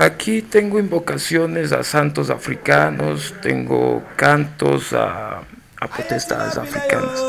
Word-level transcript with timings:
Aquí 0.00 0.40
tengo 0.40 0.78
invocaciones 0.78 1.72
a 1.72 1.84
santos 1.84 2.30
africanos, 2.30 3.34
tengo 3.42 4.02
cantos 4.16 4.94
a, 4.94 5.42
a 5.78 5.88
potestades 5.88 6.56
africanas. 6.56 7.20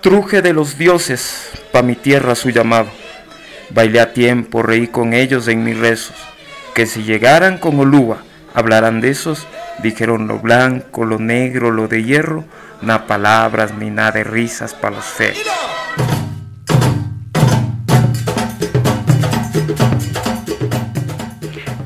Truje 0.00 0.40
de 0.40 0.52
los 0.52 0.78
dioses, 0.78 1.50
pa' 1.72 1.82
mi 1.82 1.96
tierra 1.96 2.36
su 2.36 2.50
llamado. 2.50 2.90
Bailé 3.70 3.98
a 3.98 4.12
tiempo, 4.12 4.62
reí 4.62 4.86
con 4.86 5.12
ellos 5.12 5.48
en 5.48 5.64
mis 5.64 5.76
rezos. 5.76 6.14
Que 6.74 6.86
si 6.86 7.02
llegaran 7.02 7.58
con 7.58 7.80
Olúa, 7.80 8.18
hablarán 8.54 9.00
de 9.00 9.10
esos. 9.10 9.48
Dijeron 9.82 10.28
lo 10.28 10.38
blanco, 10.38 11.04
lo 11.04 11.18
negro, 11.18 11.72
lo 11.72 11.88
de 11.88 12.04
hierro, 12.04 12.44
na 12.82 13.08
palabras 13.08 13.74
ni 13.74 13.90
nada 13.90 14.12
de 14.12 14.22
risas 14.22 14.74
para 14.74 14.94
los 14.94 15.06
feos. 15.06 15.42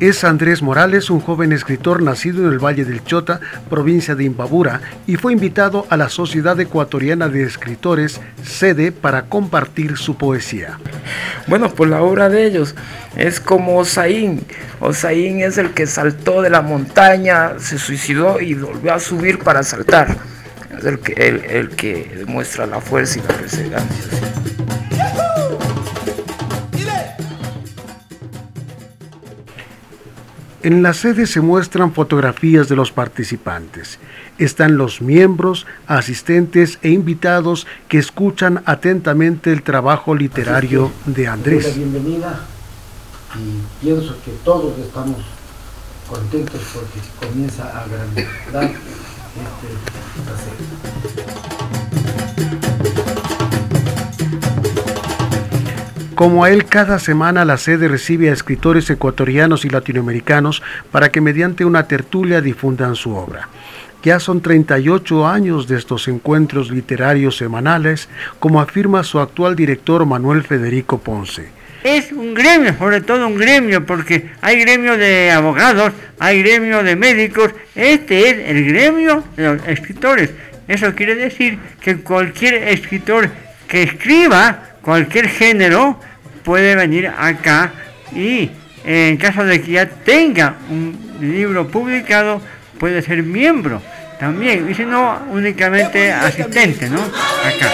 Es 0.01 0.25
Andrés 0.25 0.63
Morales, 0.63 1.11
un 1.11 1.21
joven 1.21 1.53
escritor 1.53 2.03
nacido 2.03 2.47
en 2.47 2.55
el 2.55 2.59
Valle 2.59 2.87
del 2.87 3.05
Chota, 3.05 3.39
provincia 3.69 4.15
de 4.15 4.25
Imbabura, 4.25 4.81
y 5.07 5.17
fue 5.17 5.35
invitado 5.35 5.87
a 5.91 5.99
la 5.99 6.09
Sociedad 6.09 6.59
Ecuatoriana 6.59 7.29
de 7.29 7.43
Escritores, 7.43 8.19
sede, 8.43 8.93
para 8.93 9.27
compartir 9.27 9.99
su 9.99 10.17
poesía. 10.17 10.79
Bueno, 11.49 11.69
pues 11.69 11.91
la 11.91 12.01
obra 12.01 12.31
de 12.31 12.47
ellos 12.47 12.75
es 13.15 13.41
como 13.41 13.77
Osaín. 13.77 14.43
Osaín 14.81 15.43
es 15.43 15.59
el 15.59 15.73
que 15.73 15.87
saltó 15.87 16.41
de 16.41 16.49
la 16.49 16.63
montaña, 16.63 17.59
se 17.59 17.79
suicidó 17.79 18.41
y 18.41 18.55
volvió 18.55 18.95
a 18.95 19.01
subir 19.01 19.41
para 19.41 19.63
saltar. 19.63 20.17
Es 20.79 20.85
el 20.87 20.99
que, 21.01 21.13
el, 21.13 21.69
que 21.77 22.11
demuestra 22.17 22.65
la 22.65 22.81
fuerza 22.81 23.19
y 23.19 23.23
la 23.23 23.37
perseverancia. 23.37 24.60
En 30.63 30.83
la 30.83 30.93
sede 30.93 31.27
se 31.27 31.41
muestran 31.41 31.95
fotografías 31.95 32.69
de 32.69 32.77
los 32.77 32.93
participantes. 32.93 33.99
Están 34.37 34.77
los 34.77 35.01
miembros, 35.01 35.67
asistentes 35.87 36.79
e 36.83 36.91
invitados 36.91 37.67
que 37.89 37.97
escuchan 37.97 38.63
atentamente 38.67 39.53
el 39.53 39.63
trabajo 39.63 40.15
literario 40.15 40.93
de 41.07 41.29
Andrés. 41.29 41.75
Bienvenida 41.75 42.41
y 43.37 43.63
pienso 43.83 44.15
que 44.23 44.33
todos 44.45 44.79
estamos 44.79 45.17
contentos 46.07 46.61
porque 46.75 47.01
comienza 47.27 47.65
a 47.65 47.85
agrandar 47.85 48.65
este, 48.65 49.71
Como 56.21 56.45
a 56.45 56.51
él, 56.51 56.67
cada 56.67 56.99
semana 56.99 57.47
la 57.47 57.57
sede 57.57 57.89
recibe 57.89 58.29
a 58.29 58.35
escritores 58.35 58.91
ecuatorianos 58.91 59.65
y 59.65 59.71
latinoamericanos 59.71 60.63
para 60.93 61.11
que 61.11 61.23
mediante 61.23 61.65
una 61.65 61.89
tertulia 61.89 62.43
difundan 62.43 62.95
su 62.95 63.17
obra. 63.17 63.49
Ya 64.03 64.21
son 64.21 64.43
38 64.43 65.27
años 65.27 65.67
de 65.67 65.79
estos 65.79 66.09
encuentros 66.09 66.71
literarios 66.71 67.39
semanales, 67.39 68.11
como 68.39 68.61
afirma 68.61 69.03
su 69.03 69.19
actual 69.19 69.57
director 69.57 70.05
Manuel 70.05 70.43
Federico 70.43 70.99
Ponce. 70.99 71.49
Es 71.85 72.13
un 72.13 72.35
gremio, 72.35 72.77
sobre 72.77 73.01
todo 73.01 73.27
un 73.27 73.39
gremio, 73.39 73.87
porque 73.87 74.29
hay 74.43 74.61
gremio 74.61 74.99
de 74.99 75.31
abogados, 75.31 75.95
hay 76.19 76.43
gremio 76.43 76.83
de 76.83 76.97
médicos, 76.97 77.55
este 77.75 78.29
es 78.29 78.51
el 78.51 78.67
gremio 78.67 79.25
de 79.39 79.55
los 79.55 79.67
escritores. 79.67 80.29
Eso 80.69 80.95
quiere 80.95 81.15
decir 81.15 81.59
que 81.81 82.03
cualquier 82.03 82.69
escritor 82.69 83.31
que 83.67 83.85
escriba 83.85 84.67
cualquier 84.83 85.29
género 85.29 85.99
puede 86.45 86.75
venir 86.75 87.07
acá 87.09 87.73
y 88.15 88.51
en 88.85 89.17
caso 89.17 89.45
de 89.45 89.61
que 89.61 89.73
ya 89.73 89.89
tenga 89.89 90.57
un 90.71 91.19
libro 91.21 91.69
publicado, 91.69 92.41
puede 92.79 93.03
ser 93.03 93.23
miembro 93.23 93.83
también, 94.19 94.71
y 94.71 94.75
si 94.75 94.85
no, 94.85 95.19
únicamente 95.31 96.13
asistente, 96.13 96.89
¿no? 96.91 97.01
Acá. 97.01 97.73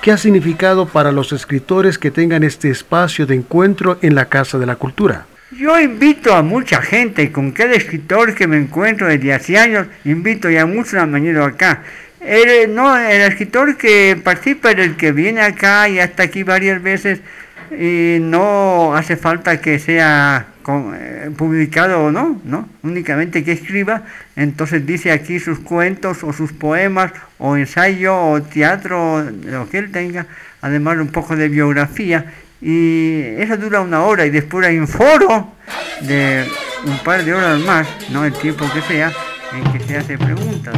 ¿Qué 0.00 0.12
ha 0.12 0.16
significado 0.16 0.86
para 0.86 1.10
los 1.10 1.32
escritores 1.32 1.98
que 1.98 2.12
tengan 2.12 2.44
este 2.44 2.70
espacio 2.70 3.26
de 3.26 3.34
encuentro 3.34 3.98
en 4.02 4.14
la 4.14 4.26
Casa 4.26 4.58
de 4.58 4.66
la 4.66 4.76
Cultura? 4.76 5.26
Yo 5.52 5.78
invito 5.78 6.34
a 6.34 6.42
mucha 6.42 6.82
gente, 6.82 7.30
con 7.30 7.52
cada 7.52 7.74
escritor 7.74 8.34
que 8.34 8.48
me 8.48 8.56
encuentro 8.56 9.06
desde 9.06 9.32
hace 9.32 9.56
años, 9.56 9.86
invito 10.04 10.50
ya 10.50 10.66
muchos 10.66 10.94
han 10.94 11.12
venido 11.12 11.44
acá. 11.44 11.84
El, 12.20 12.74
no, 12.74 12.98
el 12.98 13.22
escritor 13.22 13.76
que 13.76 14.20
participa 14.22 14.72
es 14.72 14.78
el 14.78 14.96
que 14.96 15.12
viene 15.12 15.42
acá 15.42 15.88
y 15.88 16.00
hasta 16.00 16.24
aquí 16.24 16.42
varias 16.42 16.82
veces 16.82 17.20
y 17.70 18.18
no 18.20 18.96
hace 18.96 19.16
falta 19.16 19.60
que 19.60 19.78
sea 19.78 20.46
eh, 20.66 21.30
publicado 21.36 22.06
o 22.06 22.10
no, 22.10 22.42
no, 22.44 22.68
únicamente 22.82 23.44
que 23.44 23.52
escriba, 23.52 24.02
entonces 24.34 24.84
dice 24.84 25.12
aquí 25.12 25.38
sus 25.38 25.60
cuentos 25.60 26.24
o 26.24 26.32
sus 26.32 26.52
poemas 26.52 27.12
o 27.38 27.56
ensayo 27.56 28.16
o 28.16 28.42
teatro, 28.42 29.22
lo 29.44 29.68
que 29.68 29.78
él 29.78 29.92
tenga, 29.92 30.26
además 30.60 30.98
un 30.98 31.08
poco 31.08 31.36
de 31.36 31.48
biografía 31.48 32.32
y 32.60 33.20
eso 33.38 33.56
dura 33.56 33.80
una 33.80 34.02
hora 34.02 34.26
y 34.26 34.30
después 34.30 34.66
hay 34.66 34.78
un 34.78 34.88
foro 34.88 35.52
de 36.00 36.44
un 36.84 36.98
par 36.98 37.24
de 37.24 37.34
horas 37.34 37.60
más, 37.60 37.86
no 38.10 38.24
el 38.24 38.32
tiempo 38.32 38.64
que 38.72 38.80
sea, 38.82 39.12
en 39.52 39.72
que 39.72 39.80
se 39.80 39.96
hace 39.96 40.18
preguntas. 40.18 40.74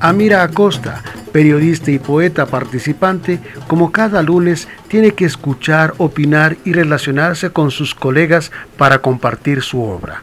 Amira 0.00 0.42
Acosta, 0.42 1.02
periodista 1.32 1.90
y 1.90 1.98
poeta 1.98 2.44
participante, 2.44 3.40
como 3.66 3.90
cada 3.90 4.22
lunes 4.22 4.68
tiene 4.88 5.12
que 5.12 5.24
escuchar, 5.24 5.94
opinar 5.96 6.58
y 6.66 6.74
relacionarse 6.74 7.50
con 7.50 7.70
sus 7.70 7.94
colegas 7.94 8.52
para 8.76 8.98
compartir 8.98 9.62
su 9.62 9.82
obra. 9.82 10.22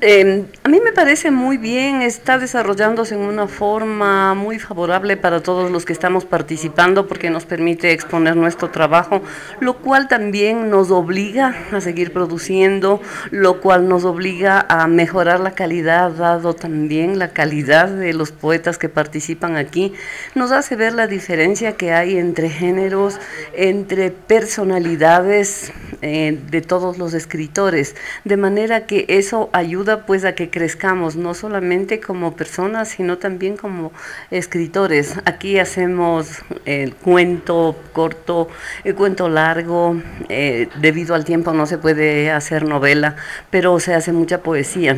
Em, 0.00 0.44
a 0.62 0.68
mí 0.68 0.78
me 0.80 0.92
parece 0.92 1.32
muy 1.32 1.58
bien, 1.58 2.02
está 2.02 2.38
desarrollándose 2.38 3.16
en 3.16 3.22
una 3.22 3.48
forma 3.48 4.32
muy 4.34 4.60
favorable 4.60 5.16
para 5.16 5.42
todos 5.42 5.72
los 5.72 5.84
que 5.84 5.92
estamos 5.92 6.24
participando 6.24 7.08
porque 7.08 7.30
nos 7.30 7.46
permite 7.46 7.90
exponer 7.90 8.36
nuestro 8.36 8.70
trabajo, 8.70 9.22
lo 9.58 9.78
cual 9.78 10.06
también 10.06 10.70
nos 10.70 10.92
obliga 10.92 11.52
a 11.72 11.80
seguir 11.80 12.12
produciendo, 12.12 13.02
lo 13.32 13.60
cual 13.60 13.88
nos 13.88 14.04
obliga 14.04 14.64
a 14.68 14.86
mejorar 14.86 15.40
la 15.40 15.56
calidad, 15.56 16.12
dado 16.12 16.54
también 16.54 17.18
la 17.18 17.32
calidad 17.32 17.88
de 17.88 18.14
los 18.14 18.30
poetas 18.30 18.78
que 18.78 18.88
participan 18.88 19.56
aquí, 19.56 19.94
nos 20.36 20.52
hace 20.52 20.76
ver 20.76 20.92
la 20.92 21.08
diferencia 21.08 21.72
que 21.72 21.92
hay 21.92 22.18
entre 22.18 22.50
géneros, 22.50 23.18
entre 23.52 24.12
personalidades 24.12 25.72
eh, 26.02 26.38
de 26.52 26.60
todos 26.60 26.98
los 26.98 27.14
escritores, 27.14 27.96
de 28.24 28.36
manera 28.36 28.86
que 28.86 29.04
eso 29.08 29.50
ayuda 29.52 29.87
pues 29.96 30.24
a 30.24 30.34
que 30.34 30.50
crezcamos, 30.50 31.16
no 31.16 31.34
solamente 31.34 32.00
como 32.00 32.36
personas, 32.36 32.88
sino 32.88 33.18
también 33.18 33.56
como 33.56 33.92
escritores. 34.30 35.14
Aquí 35.24 35.58
hacemos 35.58 36.42
el 36.64 36.94
cuento 36.94 37.76
corto, 37.92 38.48
el 38.84 38.94
cuento 38.94 39.28
largo, 39.28 39.96
eh, 40.28 40.68
debido 40.80 41.14
al 41.14 41.24
tiempo 41.24 41.52
no 41.52 41.66
se 41.66 41.78
puede 41.78 42.30
hacer 42.30 42.64
novela, 42.64 43.16
pero 43.50 43.80
se 43.80 43.94
hace 43.94 44.12
mucha 44.12 44.42
poesía. 44.42 44.96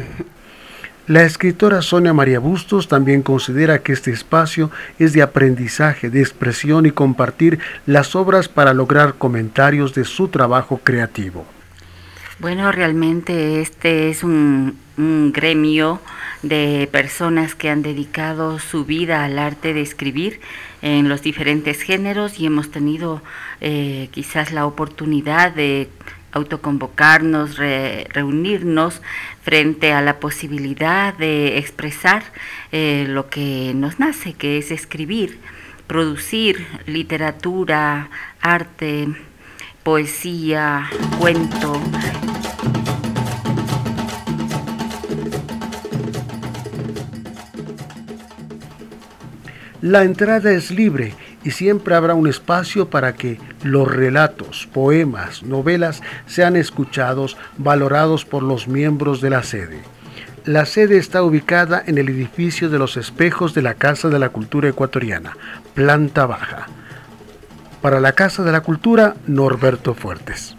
La 1.07 1.25
escritora 1.25 1.83
Sonia 1.83 2.13
María 2.13 2.39
Bustos 2.39 2.87
también 2.87 3.23
considera 3.23 3.81
que 3.81 3.93
este 3.93 4.13
espacio 4.13 4.71
es 4.99 5.13
de 5.13 5.23
aprendizaje, 5.23 6.09
de 6.09 6.21
expresión 6.21 6.87
y 6.87 6.93
compartir 6.93 7.59
las 7.85 8.15
obras 8.15 8.49
para 8.49 8.75
lograr 8.75 9.15
comentarios 9.15 9.93
de 9.93 10.05
su 10.05 10.29
trabajo 10.29 10.81
creativo. 10.85 11.45
Bueno, 12.41 12.73
realmente 12.73 13.61
este 13.61 14.09
es 14.09 14.25
un, 14.25 14.79
gremio 14.97 16.01
de 16.43 16.89
personas 16.91 17.55
que 17.55 17.69
han 17.69 17.83
dedicado 17.83 18.59
su 18.59 18.87
vida 18.87 19.25
al 19.25 19.39
arte 19.39 19.75
de 19.75 19.83
escribir 19.83 20.41
en 20.81 21.11
los 21.11 21.21
diferentes 21.21 21.83
géneros 21.83 22.39
y 22.41 22.47
hemos 22.47 22.71
tenido 22.71 23.23
eh, 23.61 24.09
quizás 24.11 24.53
la 24.53 24.65
oportunidad 24.65 25.53
de 25.53 25.91
autoconvocarnos, 26.33 27.59
reunirnos 27.59 29.03
frente 29.43 29.93
a 29.93 30.01
la 30.01 30.19
posibilidad 30.19 31.13
de 31.13 31.59
expresar 31.59 32.23
eh, 32.73 33.05
lo 33.07 33.29
que 33.29 33.73
nos 33.75 33.99
nace, 33.99 34.33
que 34.33 34.57
es 34.57 34.71
escribir, 34.71 35.39
producir 35.87 36.67
literatura, 36.87 38.09
arte, 38.41 39.09
poesía, 39.83 40.91
cuento. 41.19 41.81
La 49.81 50.03
entrada 50.03 50.53
es 50.53 50.71
libre 50.71 51.15
y 51.43 51.53
siempre 51.53 51.95
habrá 51.95 52.15
un 52.15 52.27
espacio 52.27 52.91
para 52.91 53.15
que 53.15 53.41
los 53.63 53.89
relatos, 53.89 54.69
poemas, 54.71 55.43
novelas 55.43 56.03
sean 56.27 56.57
escuchados, 56.57 57.39
valorados 57.57 58.27
por 58.27 58.43
los 58.43 58.69
miembros 58.69 59.23
de 59.23 59.31
la 59.31 59.43
sede. 59.43 59.81
La 60.45 60.67
sede 60.67 60.99
está 60.99 61.23
ubicada 61.23 61.83
en 61.87 61.97
el 61.97 62.11
edificio 62.11 62.69
de 62.69 62.79
los 62.79 62.99
espejos 62.99 63.55
de 63.55 63.63
la 63.63 63.75
Casa 63.75 64.09
de 64.11 64.19
la 64.19 64.29
Cultura 64.29 64.69
Ecuatoriana, 64.69 65.37
planta 65.75 66.27
baja. 66.27 66.67
Para 67.81 67.99
la 67.99 68.13
Casa 68.13 68.43
de 68.43 68.53
la 68.53 68.61
Cultura, 68.61 69.15
Norberto 69.27 69.95
Fuertes. 69.95 70.55